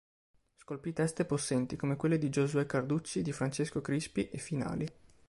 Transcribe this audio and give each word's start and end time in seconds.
Scolpì 0.55 0.93
teste 0.93 1.25
possenti, 1.25 1.75
come 1.75 1.95
quelle 1.95 2.17
di 2.17 2.29
"Giosuè 2.31 2.65
Carducci", 2.65 3.21
di 3.21 3.31
"Francesco 3.31 3.81
Crispi" 3.81 4.29
e 4.31 4.39
"Finali". 4.39 4.91